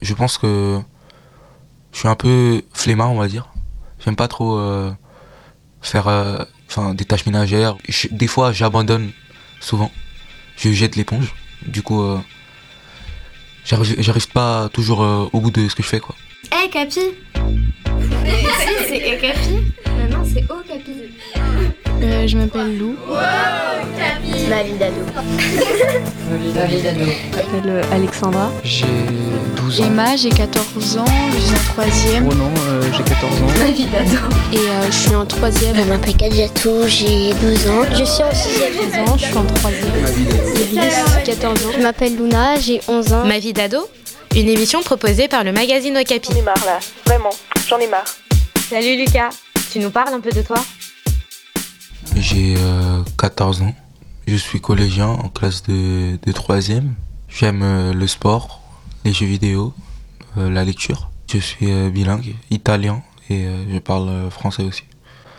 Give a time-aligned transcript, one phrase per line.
[0.00, 0.80] Je pense que
[1.92, 3.52] je suis un peu flemmard, on va dire.
[4.04, 4.90] J'aime pas trop euh,
[5.82, 6.38] faire euh,
[6.68, 7.76] enfin des tâches ménagères.
[8.10, 9.10] des fois, j'abandonne
[9.60, 9.90] souvent.
[10.56, 11.34] Je jette l'éponge.
[11.66, 12.18] Du coup, euh,
[13.64, 15.00] j'arrive pas toujours
[15.32, 16.14] au bout de ce que je fais, quoi.
[16.52, 17.00] Eh, hey, Capi
[18.88, 20.92] C'est Capi Maintenant, c'est Oh, Capi
[22.02, 22.96] euh, je m'appelle Lou.
[23.06, 23.16] Wow,
[24.48, 25.02] Ma vie d'ado.
[26.54, 27.00] Ma vie d'ado.
[27.04, 28.50] Je m'appelle Alexandra.
[28.64, 28.86] J'ai
[29.70, 29.84] 12 ans.
[29.84, 32.28] Emma, j'ai 14 ans, je suis en troisième.
[32.28, 33.46] Oh non, euh, j'ai 14 ans.
[33.60, 34.16] Ma vie d'ado.
[34.52, 35.76] Et je suis en troisième.
[35.76, 37.84] Je m'appelle Kadjatou, j'ai 12 ans.
[37.92, 39.08] Je suis en sixième.
[39.08, 40.02] ans, je suis en troisième.
[40.02, 41.24] Ma vie d'ado.
[41.24, 41.70] 14 ans.
[41.76, 43.24] Je m'appelle Luna, j'ai 11 ans.
[43.24, 43.88] Ma vie d'ado
[44.34, 46.32] Une émission proposée par le magazine Okapi.
[46.32, 47.30] J'en ai marre là, vraiment,
[47.68, 48.04] j'en ai marre.
[48.70, 49.30] Salut Lucas,
[49.70, 50.58] tu nous parles un peu de toi?
[52.16, 52.56] J'ai
[53.18, 53.74] 14 euh, ans.
[54.26, 56.58] Je suis collégien en classe de, de 3
[57.28, 58.59] J'aime euh, le sport,
[59.04, 59.72] les jeux vidéo,
[60.36, 61.10] euh, la lecture.
[61.30, 64.82] Je suis bilingue, italien et je parle français aussi.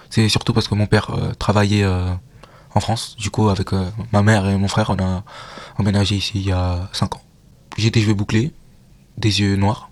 [0.10, 3.18] C'est surtout parce que mon père travaillait en France.
[3.20, 3.72] Du coup, avec
[4.14, 5.26] ma mère et mon frère, on a
[5.78, 7.22] emménagé ici il y a 5 ans.
[7.78, 8.54] J'ai des cheveux bouclés,
[9.18, 9.90] des yeux noirs.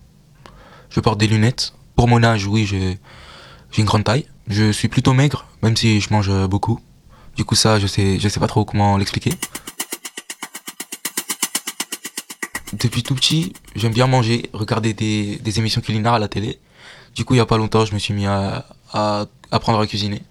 [0.89, 1.73] Je porte des lunettes.
[1.97, 2.97] Pour mon âge, oui, j'ai
[3.77, 4.25] une grande taille.
[4.47, 6.79] Je suis plutôt maigre, même si je mange beaucoup.
[7.35, 9.33] Du coup, ça, je sais, je sais pas trop comment l'expliquer.
[12.79, 16.59] Depuis tout petit, j'aime bien manger, regarder des, émissions culinaires à la télé.
[17.15, 18.65] Du coup, il y a pas longtemps, je me suis mis à,
[19.51, 20.21] apprendre à cuisiner.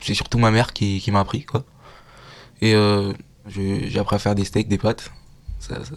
[0.00, 1.64] C'est surtout ma mère qui, m'a appris, quoi.
[2.60, 3.12] Et euh,
[3.48, 5.10] j'ai appris à faire des steaks, des pâtes.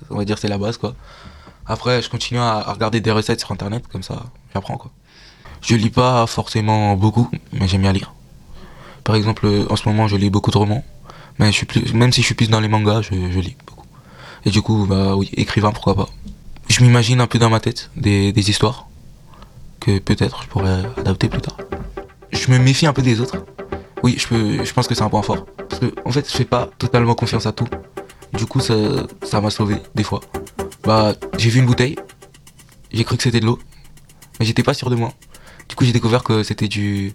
[0.09, 0.95] On va dire c'est la base, quoi.
[1.65, 4.91] Après, je continue à, regarder des recettes sur internet, comme ça, j'apprends, quoi.
[5.61, 8.13] Je lis pas forcément beaucoup, mais j'aime bien lire.
[9.03, 10.83] Par exemple, en ce moment, je lis beaucoup de romans,
[11.39, 13.55] mais je suis même si je suis plus dans les mangas, je, lis.
[14.45, 16.09] Et du coup, bah oui, écrivain, pourquoi pas.
[16.69, 18.87] Je m'imagine un peu dans ma tête des, histoires
[19.79, 21.57] que peut-être je pourrais adapter plus tard.
[22.31, 23.45] Je me méfie un peu des autres.
[24.01, 25.45] Oui, je, pense que c'est un point fort.
[25.69, 27.67] Parce que, en fait, je fais pas totalement confiance à tout.
[28.33, 30.21] Du coup, ça, m'a sauvé, des fois.
[30.83, 31.95] Bah, j'ai vu une bouteille,
[32.91, 33.59] j'ai cru que c'était de l'eau,
[34.39, 35.13] mais j'étais pas sûr de moi.
[35.69, 37.13] Du coup, j'ai découvert que c'était du,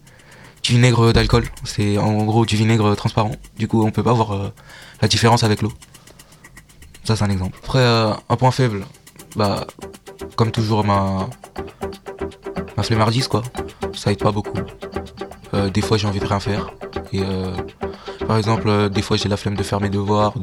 [0.67, 1.45] vinaigre d'alcool.
[1.65, 3.33] C'est en gros du vinaigre transparent.
[3.59, 4.53] Du coup, on peut pas voir euh,
[5.03, 5.73] la différence avec l'eau.
[7.09, 7.59] Ça, c'est un exemple.
[7.65, 8.85] Après, euh, un point faible,
[9.35, 9.67] bah,
[10.37, 11.31] comme toujours, ma,
[12.77, 13.43] ma flemmardise, quoi.
[13.95, 14.59] Ça aide pas beaucoup.
[15.55, 16.71] Euh, des fois, j'ai envie de rien faire.
[17.15, 17.23] Et
[18.27, 20.35] par exemple, des fois, j'ai la flemme de faire mes devoirs,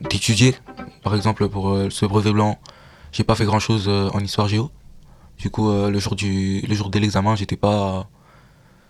[0.00, 0.56] d'étudier.
[1.04, 2.58] Par exemple, pour ce brevet blanc,
[3.12, 4.72] j'ai pas fait grand chose en histoire géo.
[5.38, 8.08] Du coup, euh, le jour du le jour de l'examen, j'étais pas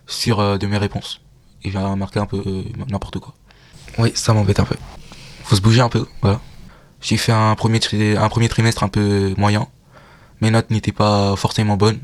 [0.07, 1.21] sûr euh, de mes réponses.
[1.63, 3.35] Et j'ai remarqué un peu euh, n'importe quoi.
[3.99, 4.75] Oui, ça m'embête un peu.
[5.43, 6.39] Faut se bouger un peu, voilà.
[7.01, 7.79] J'ai fait un premier,
[8.17, 9.67] un premier trimestre un peu moyen.
[10.39, 11.99] Mes notes n'étaient pas forcément bonnes.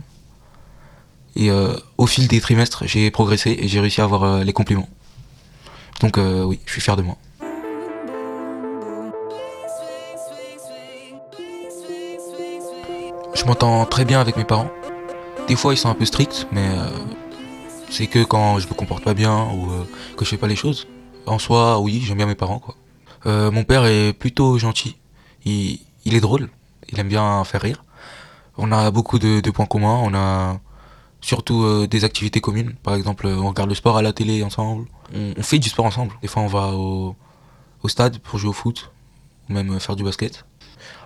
[1.35, 1.51] Et
[1.97, 4.89] au fil des trimestres, j'ai progressé et j'ai réussi à avoir les compliments.
[6.01, 7.15] Donc oui, je suis fier de moi.
[13.37, 14.71] Je m'entends très bien avec mes parents.
[15.47, 16.89] Des fois, ils sont un peu stricts, mais euh,
[17.89, 19.87] c'est que quand je me comporte pas bien ou euh,
[20.17, 20.87] que je fais pas les choses.
[21.27, 22.75] En soi, oui, j'aime bien mes parents, quoi.
[23.25, 24.97] Euh, mon père est plutôt gentil.
[25.45, 26.49] Il, est drôle.
[26.89, 27.83] Il aime bien faire rire.
[28.57, 29.99] On a beaucoup de, points communs.
[30.03, 30.59] On a
[31.21, 32.73] surtout des activités communes.
[32.83, 34.87] Par exemple, on regarde le sport à la télé ensemble.
[35.13, 36.13] On, fait du sport ensemble.
[36.21, 37.15] Des fois, on va au,
[37.87, 38.91] stade pour jouer au foot
[39.49, 40.45] ou même faire du basket.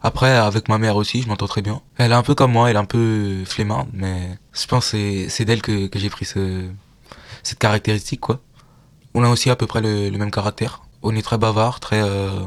[0.04, 1.82] Après, avec ma mère aussi, je m'entends très bien.
[1.98, 5.30] Elle est un peu comme moi, elle est un peu flemmarde, mais je pense que
[5.30, 6.68] c'est d'elle que, j'ai pris ce,
[7.44, 8.40] cette caractéristique, quoi.
[9.14, 10.82] On a aussi à peu près le, même caractère.
[11.04, 12.02] On est très bavard, très...
[12.02, 12.46] Euh,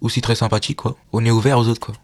[0.00, 0.96] aussi très sympathique, quoi.
[1.12, 1.94] On est ouvert aux autres, quoi.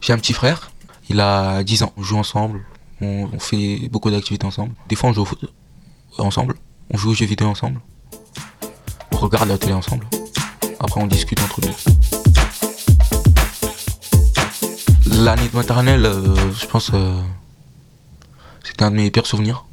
[0.00, 0.72] J'ai un petit frère,
[1.08, 1.92] il a 10 ans.
[1.96, 2.64] On joue ensemble,
[3.00, 4.74] on, fait beaucoup d'activités ensemble.
[4.88, 5.44] Des fois, on joue au foot
[6.18, 6.56] ensemble,
[6.90, 7.80] on joue aux jeux vidéo ensemble,
[9.12, 10.06] on regarde la télé ensemble.
[10.80, 11.72] Après, on discute entre nous.
[15.22, 17.20] L'année de maternelle, euh, je pense, euh,
[18.64, 19.64] c'était un de mes pires souvenirs.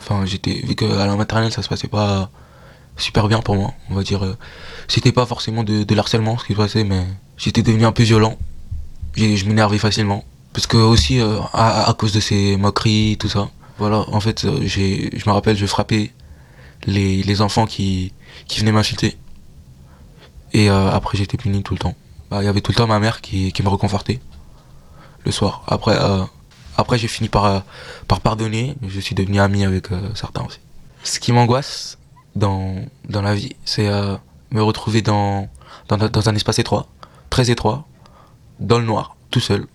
[0.00, 2.30] Enfin, j'étais, vu qu'à la maternelle, ça se passait pas
[2.98, 4.24] super bien pour moi, on va dire.
[4.24, 4.36] Euh,
[4.88, 7.04] c'était pas forcément de, de l'harcèlement ce qui se passait, mais
[7.36, 8.36] j'étais devenu un peu violent.
[9.16, 10.24] Je m'énervais facilement.
[10.52, 11.20] Parce que aussi,
[11.52, 13.50] à, cause de ces moqueries, tout ça.
[13.78, 16.12] Voilà, en fait, j'ai, je me rappelle, je frappais
[16.86, 18.12] les, enfants qui,
[18.46, 19.16] qui venaient m'insulter.
[20.52, 21.94] Et après, j'étais puni tout le temps.
[22.30, 24.20] Bah, il y avait tout le temps ma mère qui, me reconfortait
[25.24, 25.62] le soir.
[25.66, 26.24] Après, euh,
[26.76, 27.60] après j'ai fini par, euh,
[28.06, 30.58] par pardonner, je suis devenu ami avec euh, certains aussi.
[31.04, 31.97] Ce qui m'angoisse
[32.38, 32.76] dans,
[33.08, 33.88] dans la vie, c'est
[34.50, 35.48] me retrouver dans,
[35.88, 36.86] dans, dans, un espace étroit,
[37.30, 37.86] très étroit,
[38.60, 39.66] dans le noir, tout seul,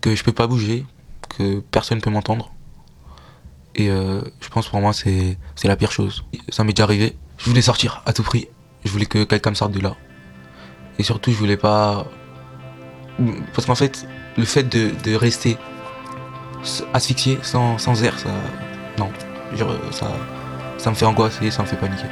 [0.00, 0.84] que je peux pas bouger,
[1.28, 2.52] que personne peut m'entendre.
[3.74, 6.24] Et euh, je pense pour moi c'est c'est la pire chose.
[6.48, 7.14] Ça m'est déjà arrivé.
[7.36, 8.48] Je voulais sortir à tout prix.
[8.84, 9.96] Je voulais que quelqu'un me sorte de là.
[10.98, 12.06] Et surtout je voulais pas
[13.54, 14.06] parce qu'en fait
[14.36, 15.58] le fait de, de rester
[16.92, 18.30] asphyxié sans, sans air ça
[18.98, 19.10] non
[19.54, 20.10] Genre, ça
[20.78, 22.06] ça me fait angoisser, ça me fait paniquer.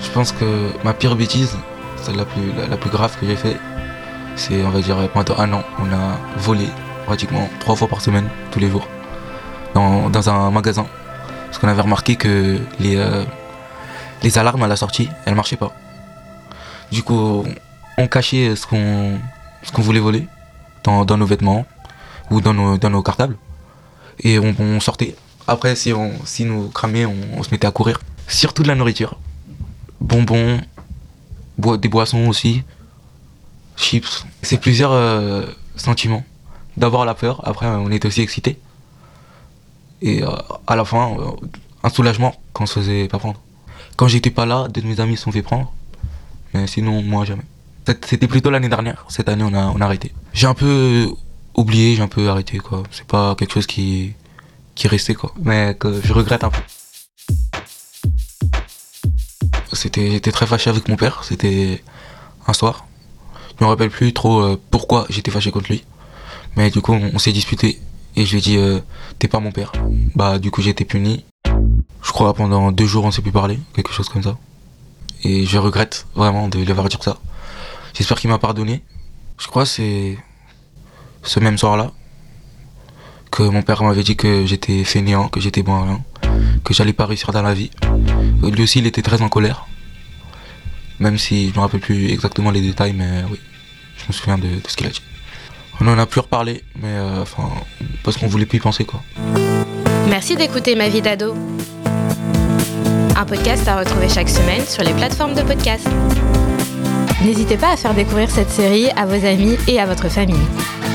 [0.00, 1.56] Je pense que ma pire bêtise,
[1.96, 3.56] celle la plus, la, plus grave que j'ai fait,
[4.36, 6.68] c'est on va dire pendant un an, on a volé
[7.06, 8.86] pratiquement trois fois par semaine, tous les jours,
[9.74, 10.86] dans, dans un magasin.
[11.46, 13.24] Parce qu'on avait remarqué que les, euh,
[14.22, 15.72] les alarmes à la sortie, elles marchaient pas.
[16.92, 17.44] Du coup,
[17.98, 19.18] on cachait ce qu'on
[19.62, 20.28] ce qu'on voulait voler
[20.84, 21.64] dans, dans nos vêtements
[22.30, 23.36] ou dans nos, dans nos cartables.
[24.20, 25.14] Et on, sortait.
[25.46, 28.00] Après, si, on, si nous cramait, on, se mettait à courir.
[28.28, 29.18] Surtout de la nourriture.
[30.00, 30.60] Bonbons,
[31.58, 32.62] des boissons aussi,
[33.76, 34.26] chips.
[34.42, 35.46] C'est plusieurs euh,
[35.76, 36.24] sentiments.
[36.76, 38.58] D'abord la peur, après on était aussi excité.
[40.02, 40.28] Et euh,
[40.66, 41.30] à la fin, euh,
[41.82, 43.40] un soulagement quand on se faisait pas prendre.
[43.96, 45.72] Quand j'étais pas là, deux de mes amis se sont fait prendre.
[46.52, 47.44] Mais sinon, moi jamais.
[47.86, 49.04] C'était plutôt l'année dernière.
[49.08, 50.12] Cette année, on a, on a arrêté.
[50.32, 51.08] J'ai un peu
[51.54, 52.82] oublié, j'ai un peu arrêté quoi.
[52.90, 54.14] C'est pas quelque chose qui,
[54.74, 55.32] qui est resté quoi.
[55.42, 56.60] Mais que je regrette un peu.
[59.72, 61.24] C'était, j'étais très fâché avec mon père.
[61.24, 61.82] C'était
[62.46, 62.86] un soir.
[63.58, 65.84] Je me rappelle plus trop euh, pourquoi j'étais fâché contre lui.
[66.56, 67.80] Mais du coup, on, s'est disputé.
[68.16, 68.80] Et je lui ai dit, euh,
[69.18, 69.72] t'es pas mon père.
[70.14, 71.24] Bah, du coup, j'ai été puni.
[72.02, 73.58] Je crois pendant deux jours, on s'est plus parlé.
[73.74, 74.36] Quelque chose comme ça.
[75.24, 77.18] Et je regrette vraiment de lui avoir dit ça.
[77.94, 78.82] J'espère qu'il m'a pardonné.
[79.38, 80.18] Je crois c'est
[81.24, 81.90] ce même soir-là
[83.30, 85.98] que mon père m'avait dit que j'étais fainéant, que j'étais bon
[86.64, 87.70] que j'allais pas réussir dans la vie.
[88.42, 89.66] Lui aussi, il était très en colère.
[91.00, 93.40] Même si je me rappelle plus exactement les détails, mais oui,
[93.98, 95.02] je me souviens de, de ce qu'il a dit.
[95.80, 97.50] On en a plus reparlé, mais euh, enfin,
[98.04, 99.02] parce qu'on voulait plus y penser quoi.
[100.08, 101.34] Merci d'écouter Ma vie d'ado.
[103.16, 105.88] Un podcast à retrouver chaque semaine sur les plateformes de podcast.
[107.24, 110.46] N'hésitez pas à faire découvrir cette série à vos amis et à votre famille.